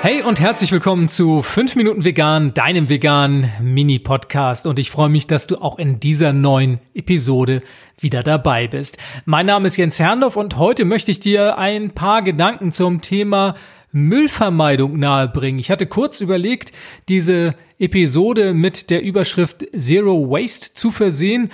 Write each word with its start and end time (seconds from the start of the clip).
Hey 0.00 0.22
und 0.22 0.38
herzlich 0.38 0.70
willkommen 0.70 1.08
zu 1.08 1.42
5 1.42 1.74
Minuten 1.74 2.04
Vegan, 2.04 2.54
deinem 2.54 2.88
veganen 2.88 3.50
Mini-Podcast. 3.60 4.68
Und 4.68 4.78
ich 4.78 4.92
freue 4.92 5.08
mich, 5.08 5.26
dass 5.26 5.48
du 5.48 5.56
auch 5.56 5.76
in 5.76 5.98
dieser 5.98 6.32
neuen 6.32 6.78
Episode 6.94 7.62
wieder 7.98 8.22
dabei 8.22 8.68
bist. 8.68 8.98
Mein 9.24 9.46
Name 9.46 9.66
ist 9.66 9.76
Jens 9.76 9.98
Herrndorf 9.98 10.36
und 10.36 10.56
heute 10.56 10.84
möchte 10.84 11.10
ich 11.10 11.18
dir 11.18 11.58
ein 11.58 11.90
paar 11.90 12.22
Gedanken 12.22 12.70
zum 12.70 13.00
Thema 13.00 13.56
Müllvermeidung 13.90 15.00
nahebringen. 15.00 15.58
Ich 15.58 15.70
hatte 15.72 15.86
kurz 15.86 16.20
überlegt, 16.20 16.70
diese 17.08 17.56
Episode 17.80 18.54
mit 18.54 18.90
der 18.90 19.02
Überschrift 19.02 19.66
Zero 19.76 20.30
Waste 20.30 20.74
zu 20.74 20.92
versehen, 20.92 21.50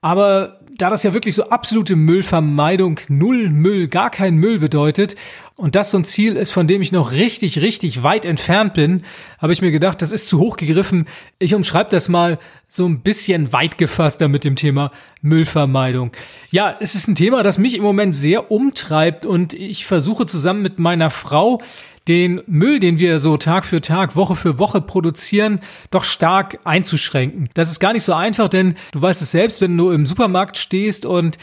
aber 0.00 0.60
da 0.78 0.88
das 0.88 1.02
ja 1.02 1.12
wirklich 1.12 1.34
so 1.34 1.50
absolute 1.50 1.96
Müllvermeidung, 1.96 2.98
null 3.08 3.50
Müll, 3.50 3.88
gar 3.88 4.10
kein 4.10 4.36
Müll 4.36 4.58
bedeutet 4.58 5.14
und 5.56 5.74
das 5.74 5.90
so 5.90 5.98
ein 5.98 6.04
Ziel 6.04 6.36
ist, 6.36 6.50
von 6.50 6.66
dem 6.66 6.82
ich 6.82 6.92
noch 6.92 7.12
richtig, 7.12 7.60
richtig 7.60 8.02
weit 8.02 8.24
entfernt 8.24 8.74
bin, 8.74 9.02
habe 9.38 9.52
ich 9.52 9.62
mir 9.62 9.70
gedacht, 9.70 10.00
das 10.00 10.12
ist 10.12 10.28
zu 10.28 10.38
hoch 10.38 10.56
gegriffen. 10.56 11.06
Ich 11.38 11.54
umschreibe 11.54 11.90
das 11.90 12.08
mal 12.08 12.38
so 12.66 12.86
ein 12.86 13.00
bisschen 13.00 13.52
weit 13.52 13.76
gefasster 13.78 14.28
mit 14.28 14.44
dem 14.44 14.56
Thema 14.56 14.90
Müllvermeidung. 15.20 16.12
Ja, 16.50 16.74
es 16.80 16.94
ist 16.94 17.08
ein 17.08 17.14
Thema, 17.14 17.42
das 17.42 17.58
mich 17.58 17.74
im 17.74 17.82
Moment 17.82 18.16
sehr 18.16 18.50
umtreibt 18.50 19.26
und 19.26 19.54
ich 19.54 19.84
versuche 19.84 20.26
zusammen 20.26 20.62
mit 20.62 20.78
meiner 20.78 21.10
Frau 21.10 21.60
den 22.08 22.42
Müll, 22.46 22.80
den 22.80 22.98
wir 22.98 23.18
so 23.18 23.36
Tag 23.36 23.64
für 23.64 23.80
Tag, 23.80 24.16
Woche 24.16 24.34
für 24.34 24.58
Woche 24.58 24.80
produzieren, 24.80 25.60
doch 25.90 26.04
stark 26.04 26.58
einzuschränken. 26.64 27.48
Das 27.54 27.70
ist 27.70 27.78
gar 27.78 27.92
nicht 27.92 28.02
so 28.02 28.12
einfach, 28.12 28.48
denn 28.48 28.74
du 28.92 29.00
weißt 29.02 29.22
es 29.22 29.30
selbst, 29.30 29.60
wenn 29.60 29.76
du 29.76 29.90
im 29.90 30.06
Supermarkt 30.06 30.56
stehst 30.56 31.06
und 31.06 31.38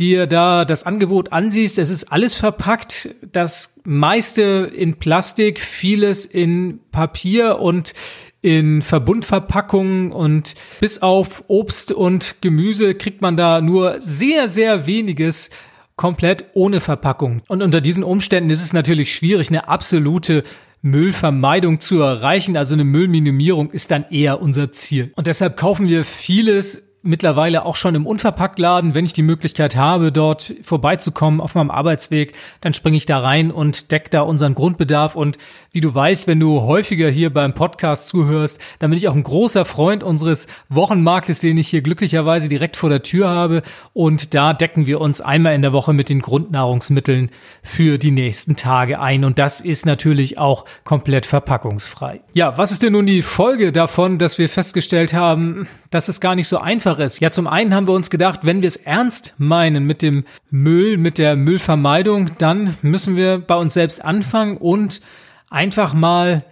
dir 0.00 0.26
da 0.26 0.64
das 0.64 0.84
Angebot 0.84 1.32
ansiehst, 1.32 1.78
es 1.78 1.90
ist 1.90 2.12
alles 2.12 2.34
verpackt, 2.34 3.14
das 3.32 3.80
meiste 3.84 4.70
in 4.74 4.94
Plastik, 4.94 5.60
vieles 5.60 6.24
in 6.24 6.80
Papier 6.92 7.58
und 7.58 7.94
in 8.40 8.82
Verbundverpackungen 8.82 10.12
und 10.12 10.54
bis 10.80 11.02
auf 11.02 11.44
Obst 11.48 11.92
und 11.92 12.36
Gemüse 12.40 12.94
kriegt 12.94 13.20
man 13.20 13.36
da 13.36 13.60
nur 13.60 13.96
sehr, 14.00 14.48
sehr 14.48 14.86
weniges 14.86 15.50
komplett 15.96 16.44
ohne 16.54 16.80
Verpackung. 16.80 17.42
Und 17.48 17.62
unter 17.62 17.80
diesen 17.80 18.04
Umständen 18.04 18.50
ist 18.50 18.64
es 18.64 18.72
natürlich 18.72 19.12
schwierig, 19.12 19.48
eine 19.48 19.68
absolute 19.68 20.44
Müllvermeidung 20.80 21.80
zu 21.80 22.00
erreichen. 22.00 22.56
Also 22.56 22.74
eine 22.74 22.84
Müllminimierung 22.84 23.70
ist 23.70 23.90
dann 23.90 24.06
eher 24.10 24.40
unser 24.40 24.70
Ziel. 24.70 25.12
Und 25.16 25.26
deshalb 25.26 25.56
kaufen 25.56 25.88
wir 25.88 26.04
vieles 26.04 26.87
mittlerweile 27.08 27.64
auch 27.64 27.74
schon 27.74 27.94
im 27.94 28.06
Unverpacktladen. 28.06 28.94
Wenn 28.94 29.04
ich 29.04 29.12
die 29.12 29.22
Möglichkeit 29.22 29.74
habe, 29.74 30.12
dort 30.12 30.54
vorbeizukommen 30.62 31.40
auf 31.40 31.54
meinem 31.54 31.70
Arbeitsweg, 31.70 32.34
dann 32.60 32.74
springe 32.74 32.96
ich 32.96 33.06
da 33.06 33.18
rein 33.18 33.50
und 33.50 33.90
decke 33.90 34.10
da 34.10 34.20
unseren 34.20 34.54
Grundbedarf. 34.54 35.16
Und 35.16 35.38
wie 35.72 35.80
du 35.80 35.94
weißt, 35.94 36.26
wenn 36.26 36.38
du 36.38 36.62
häufiger 36.62 37.08
hier 37.08 37.32
beim 37.32 37.54
Podcast 37.54 38.08
zuhörst, 38.08 38.60
dann 38.78 38.90
bin 38.90 38.98
ich 38.98 39.08
auch 39.08 39.14
ein 39.14 39.22
großer 39.22 39.64
Freund 39.64 40.04
unseres 40.04 40.46
Wochenmarktes, 40.68 41.40
den 41.40 41.58
ich 41.58 41.68
hier 41.68 41.82
glücklicherweise 41.82 42.48
direkt 42.48 42.76
vor 42.76 42.90
der 42.90 43.02
Tür 43.02 43.28
habe. 43.28 43.62
Und 43.94 44.34
da 44.34 44.52
decken 44.52 44.86
wir 44.86 45.00
uns 45.00 45.20
einmal 45.20 45.54
in 45.54 45.62
der 45.62 45.72
Woche 45.72 45.94
mit 45.94 46.08
den 46.08 46.20
Grundnahrungsmitteln 46.20 47.30
für 47.62 47.98
die 47.98 48.10
nächsten 48.10 48.56
Tage 48.56 49.00
ein. 49.00 49.24
Und 49.24 49.38
das 49.38 49.60
ist 49.60 49.86
natürlich 49.86 50.38
auch 50.38 50.66
komplett 50.84 51.26
verpackungsfrei. 51.26 52.20
Ja, 52.34 52.58
was 52.58 52.70
ist 52.70 52.82
denn 52.82 52.92
nun 52.92 53.06
die 53.06 53.22
Folge 53.22 53.72
davon, 53.72 54.18
dass 54.18 54.38
wir 54.38 54.48
festgestellt 54.48 55.14
haben, 55.14 55.66
dass 55.90 56.08
es 56.08 56.20
gar 56.20 56.34
nicht 56.34 56.48
so 56.48 56.58
einfach 56.58 56.97
Einfaches. 56.98 57.20
Ja, 57.20 57.30
zum 57.30 57.46
einen 57.46 57.74
haben 57.74 57.86
wir 57.86 57.94
uns 57.94 58.10
gedacht, 58.10 58.40
wenn 58.42 58.60
wir 58.60 58.66
es 58.66 58.76
ernst 58.76 59.34
meinen 59.38 59.84
mit 59.84 60.02
dem 60.02 60.24
Müll, 60.50 60.98
mit 60.98 61.18
der 61.18 61.36
Müllvermeidung, 61.36 62.30
dann 62.38 62.76
müssen 62.82 63.16
wir 63.16 63.38
bei 63.38 63.54
uns 63.54 63.74
selbst 63.74 64.04
anfangen 64.04 64.56
und 64.56 65.00
einfach 65.48 65.94
mal 65.94 66.44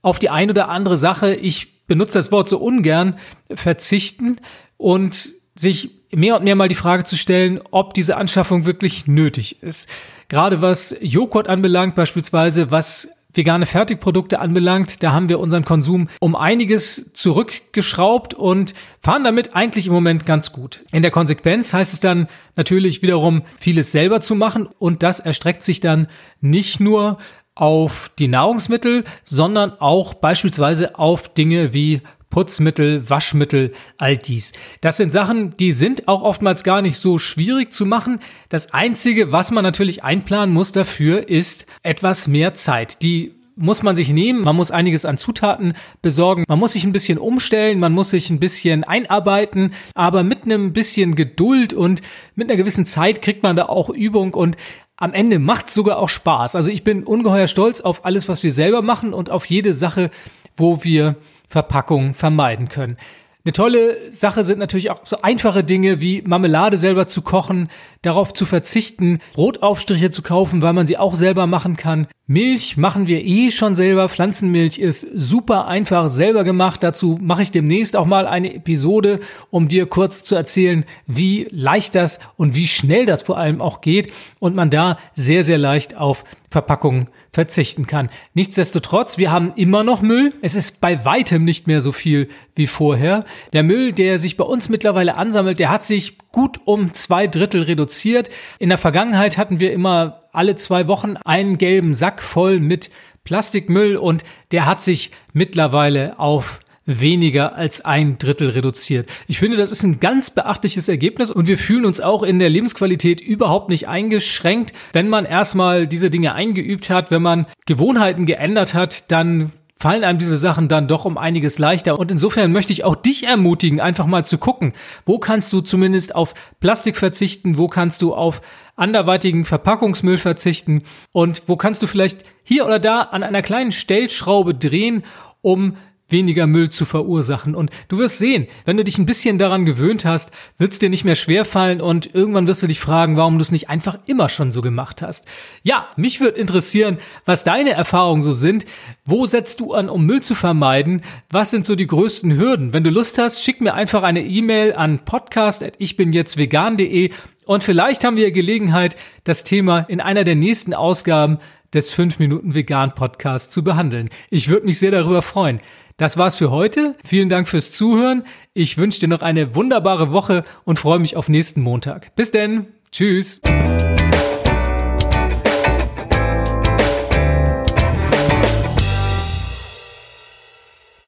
auf 0.00 0.18
die 0.18 0.30
ein 0.30 0.50
oder 0.50 0.68
andere 0.68 0.96
Sache, 0.96 1.34
ich 1.34 1.86
benutze 1.86 2.18
das 2.18 2.30
Wort 2.30 2.48
so 2.48 2.58
ungern, 2.58 3.16
verzichten 3.52 4.36
und 4.76 5.30
sich 5.56 5.90
mehr 6.14 6.36
und 6.36 6.44
mehr 6.44 6.54
mal 6.54 6.68
die 6.68 6.74
Frage 6.76 7.04
zu 7.04 7.16
stellen, 7.16 7.60
ob 7.72 7.92
diese 7.92 8.16
Anschaffung 8.16 8.64
wirklich 8.66 9.06
nötig 9.08 9.62
ist. 9.62 9.88
Gerade 10.28 10.62
was 10.62 10.96
Joghurt 11.00 11.48
anbelangt, 11.48 11.96
beispielsweise, 11.96 12.70
was 12.70 13.08
vegane 13.32 13.66
Fertigprodukte 13.66 14.40
anbelangt, 14.40 15.02
da 15.02 15.12
haben 15.12 15.28
wir 15.28 15.38
unseren 15.38 15.64
Konsum 15.64 16.08
um 16.20 16.34
einiges 16.34 17.12
zurückgeschraubt 17.12 18.34
und 18.34 18.74
fahren 19.00 19.24
damit 19.24 19.54
eigentlich 19.54 19.86
im 19.86 19.92
Moment 19.92 20.24
ganz 20.24 20.52
gut. 20.52 20.80
In 20.92 21.02
der 21.02 21.10
Konsequenz 21.10 21.74
heißt 21.74 21.92
es 21.92 22.00
dann 22.00 22.28
natürlich 22.56 23.02
wiederum, 23.02 23.42
vieles 23.58 23.92
selber 23.92 24.20
zu 24.20 24.34
machen 24.34 24.68
und 24.78 25.02
das 25.02 25.20
erstreckt 25.20 25.62
sich 25.62 25.80
dann 25.80 26.08
nicht 26.40 26.80
nur 26.80 27.18
auf 27.54 28.10
die 28.18 28.28
Nahrungsmittel, 28.28 29.04
sondern 29.24 29.72
auch 29.72 30.14
beispielsweise 30.14 30.96
auf 30.96 31.28
Dinge 31.28 31.72
wie 31.72 32.02
Putzmittel, 32.30 33.08
Waschmittel, 33.08 33.72
all 33.96 34.16
dies. 34.16 34.52
Das 34.80 34.96
sind 34.96 35.10
Sachen, 35.10 35.56
die 35.56 35.72
sind 35.72 36.08
auch 36.08 36.22
oftmals 36.22 36.64
gar 36.64 36.82
nicht 36.82 36.98
so 36.98 37.18
schwierig 37.18 37.72
zu 37.72 37.86
machen. 37.86 38.20
Das 38.48 38.74
Einzige, 38.74 39.32
was 39.32 39.50
man 39.50 39.64
natürlich 39.64 40.04
einplanen 40.04 40.54
muss 40.54 40.72
dafür, 40.72 41.28
ist 41.28 41.66
etwas 41.82 42.28
mehr 42.28 42.54
Zeit. 42.54 43.02
Die 43.02 43.38
muss 43.58 43.82
man 43.82 43.96
sich 43.96 44.12
nehmen, 44.12 44.42
man 44.42 44.56
muss 44.56 44.70
einiges 44.70 45.04
an 45.04 45.18
Zutaten 45.18 45.74
besorgen, 46.00 46.44
man 46.48 46.58
muss 46.58 46.72
sich 46.72 46.84
ein 46.84 46.92
bisschen 46.92 47.18
umstellen, 47.18 47.80
man 47.80 47.92
muss 47.92 48.10
sich 48.10 48.30
ein 48.30 48.38
bisschen 48.38 48.84
einarbeiten, 48.84 49.74
aber 49.94 50.22
mit 50.22 50.44
einem 50.44 50.72
bisschen 50.72 51.16
Geduld 51.16 51.72
und 51.72 52.00
mit 52.36 52.48
einer 52.48 52.56
gewissen 52.56 52.86
Zeit 52.86 53.20
kriegt 53.20 53.42
man 53.42 53.56
da 53.56 53.66
auch 53.66 53.90
Übung 53.90 54.34
und 54.34 54.56
am 54.96 55.12
Ende 55.12 55.38
macht 55.38 55.70
sogar 55.70 55.98
auch 55.98 56.08
Spaß. 56.08 56.56
Also 56.56 56.70
ich 56.70 56.82
bin 56.82 57.04
ungeheuer 57.04 57.46
stolz 57.46 57.80
auf 57.80 58.04
alles, 58.04 58.28
was 58.28 58.42
wir 58.42 58.52
selber 58.52 58.82
machen 58.82 59.12
und 59.12 59.30
auf 59.30 59.46
jede 59.46 59.72
Sache, 59.72 60.10
wo 60.58 60.84
wir 60.84 61.16
Verpackungen 61.48 62.14
vermeiden 62.14 62.68
können. 62.68 62.96
Eine 63.44 63.52
tolle 63.52 64.10
Sache 64.10 64.42
sind 64.44 64.58
natürlich 64.58 64.90
auch 64.90 65.00
so 65.04 65.22
einfache 65.22 65.64
Dinge 65.64 66.00
wie 66.00 66.22
Marmelade 66.22 66.76
selber 66.76 67.06
zu 67.06 67.22
kochen, 67.22 67.68
darauf 68.02 68.34
zu 68.34 68.46
verzichten, 68.46 69.20
Brotaufstriche 69.32 70.10
zu 70.10 70.22
kaufen, 70.22 70.60
weil 70.60 70.72
man 70.72 70.86
sie 70.86 70.98
auch 70.98 71.14
selber 71.14 71.46
machen 71.46 71.76
kann. 71.76 72.06
Milch 72.26 72.76
machen 72.76 73.08
wir 73.08 73.24
eh 73.24 73.50
schon 73.50 73.74
selber. 73.74 74.08
Pflanzenmilch 74.08 74.78
ist 74.78 75.00
super 75.14 75.66
einfach 75.66 76.10
selber 76.10 76.44
gemacht. 76.44 76.82
Dazu 76.82 77.18
mache 77.22 77.40
ich 77.40 77.50
demnächst 77.50 77.96
auch 77.96 78.04
mal 78.04 78.26
eine 78.26 78.54
Episode, 78.54 79.20
um 79.50 79.66
dir 79.66 79.86
kurz 79.86 80.24
zu 80.24 80.34
erzählen, 80.34 80.84
wie 81.06 81.48
leicht 81.50 81.94
das 81.94 82.20
und 82.36 82.54
wie 82.54 82.66
schnell 82.66 83.06
das 83.06 83.22
vor 83.22 83.38
allem 83.38 83.62
auch 83.62 83.80
geht 83.80 84.12
und 84.40 84.54
man 84.54 84.68
da 84.68 84.98
sehr, 85.14 85.42
sehr 85.42 85.58
leicht 85.58 85.96
auf 85.96 86.24
Verpackungen 86.50 87.08
verzichten 87.30 87.86
kann. 87.86 88.10
Nichtsdestotrotz, 88.34 89.16
wir 89.16 89.30
haben 89.30 89.52
immer 89.56 89.82
noch 89.82 90.02
Müll. 90.02 90.34
Es 90.42 90.54
ist 90.54 90.80
bei 90.80 91.04
weitem 91.04 91.44
nicht 91.44 91.66
mehr 91.66 91.80
so 91.80 91.92
viel 91.92 92.28
wie 92.54 92.66
vorher. 92.66 93.24
Der 93.52 93.62
Müll, 93.62 93.92
der 93.92 94.18
sich 94.18 94.36
bei 94.36 94.44
uns 94.44 94.68
mittlerweile 94.68 95.16
ansammelt, 95.16 95.58
der 95.58 95.70
hat 95.70 95.82
sich 95.82 96.18
gut 96.32 96.60
um 96.64 96.94
zwei 96.94 97.26
Drittel 97.26 97.62
reduziert. 97.62 98.28
In 98.58 98.68
der 98.68 98.78
Vergangenheit 98.78 99.38
hatten 99.38 99.60
wir 99.60 99.72
immer 99.72 100.24
alle 100.32 100.56
zwei 100.56 100.88
Wochen 100.88 101.16
einen 101.24 101.58
gelben 101.58 101.94
Sack 101.94 102.22
voll 102.22 102.60
mit 102.60 102.90
Plastikmüll 103.24 103.96
und 103.96 104.24
der 104.52 104.66
hat 104.66 104.80
sich 104.80 105.10
mittlerweile 105.32 106.18
auf 106.18 106.60
weniger 106.88 107.54
als 107.54 107.84
ein 107.84 108.16
Drittel 108.16 108.48
reduziert. 108.48 109.08
Ich 109.26 109.38
finde, 109.38 109.58
das 109.58 109.70
ist 109.70 109.82
ein 109.82 110.00
ganz 110.00 110.30
beachtliches 110.30 110.88
Ergebnis 110.88 111.30
und 111.30 111.46
wir 111.46 111.58
fühlen 111.58 111.84
uns 111.84 112.00
auch 112.00 112.22
in 112.22 112.38
der 112.38 112.48
Lebensqualität 112.48 113.20
überhaupt 113.20 113.68
nicht 113.68 113.86
eingeschränkt. 113.88 114.72
Wenn 114.94 115.10
man 115.10 115.26
erstmal 115.26 115.86
diese 115.86 116.08
Dinge 116.08 116.34
eingeübt 116.34 116.88
hat, 116.88 117.10
wenn 117.10 117.20
man 117.20 117.46
Gewohnheiten 117.66 118.24
geändert 118.24 118.72
hat, 118.72 119.10
dann 119.12 119.52
fallen 119.78 120.04
einem 120.04 120.18
diese 120.18 120.36
Sachen 120.36 120.68
dann 120.68 120.88
doch 120.88 121.04
um 121.04 121.16
einiges 121.16 121.58
leichter. 121.58 121.98
Und 121.98 122.10
insofern 122.10 122.52
möchte 122.52 122.72
ich 122.72 122.84
auch 122.84 122.96
dich 122.96 123.24
ermutigen, 123.24 123.80
einfach 123.80 124.06
mal 124.06 124.24
zu 124.24 124.38
gucken, 124.38 124.74
wo 125.04 125.18
kannst 125.18 125.52
du 125.52 125.60
zumindest 125.60 126.14
auf 126.14 126.34
Plastik 126.60 126.96
verzichten, 126.96 127.58
wo 127.58 127.68
kannst 127.68 128.02
du 128.02 128.14
auf 128.14 128.40
anderweitigen 128.74 129.44
Verpackungsmüll 129.44 130.18
verzichten 130.18 130.82
und 131.12 131.42
wo 131.46 131.56
kannst 131.56 131.82
du 131.82 131.86
vielleicht 131.86 132.24
hier 132.42 132.64
oder 132.64 132.78
da 132.78 133.02
an 133.02 133.22
einer 133.22 133.42
kleinen 133.42 133.72
Stellschraube 133.72 134.54
drehen, 134.54 135.04
um 135.42 135.76
weniger 136.08 136.46
Müll 136.46 136.70
zu 136.70 136.84
verursachen. 136.84 137.54
Und 137.54 137.70
du 137.88 137.98
wirst 137.98 138.18
sehen, 138.18 138.46
wenn 138.64 138.76
du 138.76 138.84
dich 138.84 138.98
ein 138.98 139.06
bisschen 139.06 139.38
daran 139.38 139.64
gewöhnt 139.64 140.04
hast, 140.04 140.32
wird 140.58 140.72
es 140.72 140.78
dir 140.78 140.90
nicht 140.90 141.04
mehr 141.04 141.14
schwerfallen 141.14 141.80
und 141.80 142.14
irgendwann 142.14 142.46
wirst 142.46 142.62
du 142.62 142.66
dich 142.66 142.80
fragen, 142.80 143.16
warum 143.16 143.38
du 143.38 143.42
es 143.42 143.52
nicht 143.52 143.68
einfach 143.68 143.98
immer 144.06 144.28
schon 144.28 144.52
so 144.52 144.62
gemacht 144.62 145.02
hast. 145.02 145.26
Ja, 145.62 145.88
mich 145.96 146.20
würde 146.20 146.38
interessieren, 146.38 146.98
was 147.24 147.44
deine 147.44 147.70
Erfahrungen 147.70 148.22
so 148.22 148.32
sind. 148.32 148.66
Wo 149.04 149.26
setzt 149.26 149.60
du 149.60 149.74
an, 149.74 149.88
um 149.88 150.06
Müll 150.06 150.22
zu 150.22 150.34
vermeiden? 150.34 151.02
Was 151.30 151.50
sind 151.50 151.64
so 151.64 151.74
die 151.74 151.86
größten 151.86 152.36
Hürden? 152.36 152.72
Wenn 152.72 152.84
du 152.84 152.90
Lust 152.90 153.18
hast, 153.18 153.44
schick 153.44 153.60
mir 153.60 153.74
einfach 153.74 154.02
eine 154.02 154.24
E-Mail 154.24 154.74
an 154.74 155.00
podcast.ichbinjetztvegan.de 155.00 157.10
und 157.48 157.64
vielleicht 157.64 158.04
haben 158.04 158.18
wir 158.18 158.30
Gelegenheit, 158.30 158.94
das 159.24 159.42
Thema 159.42 159.86
in 159.88 160.02
einer 160.02 160.24
der 160.24 160.34
nächsten 160.34 160.74
Ausgaben 160.74 161.38
des 161.74 161.90
5 161.90 162.18
Minuten 162.18 162.54
Vegan 162.54 162.94
Podcasts 162.94 163.52
zu 163.52 163.64
behandeln. 163.64 164.08
Ich 164.30 164.48
würde 164.48 164.66
mich 164.66 164.78
sehr 164.78 164.90
darüber 164.90 165.22
freuen. 165.22 165.60
Das 165.96 166.16
war's 166.16 166.36
für 166.36 166.50
heute. 166.50 166.94
Vielen 167.04 167.28
Dank 167.28 167.48
fürs 167.48 167.72
Zuhören. 167.72 168.22
Ich 168.54 168.78
wünsche 168.78 169.00
dir 169.00 169.08
noch 169.08 169.22
eine 169.22 169.54
wunderbare 169.54 170.12
Woche 170.12 170.44
und 170.64 170.78
freue 170.78 171.00
mich 171.00 171.16
auf 171.16 171.28
nächsten 171.28 171.60
Montag. 171.60 172.14
Bis 172.14 172.30
denn. 172.30 172.66
Tschüss. 172.92 173.40